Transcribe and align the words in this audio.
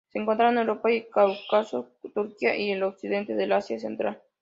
Se 0.11 0.17
encuentra 0.17 0.49
en 0.49 0.57
Europa, 0.57 0.89
el 0.89 1.07
Cáucaso, 1.09 1.91
Turquía 2.15 2.57
y 2.57 2.71
el 2.71 2.81
occidente 2.81 3.35
del 3.35 3.51
Asia 3.51 3.77
central. 3.77 4.19